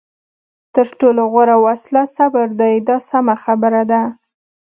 [0.75, 4.01] تر ټولو غوره وسله صبر دی دا سمه خبره ده.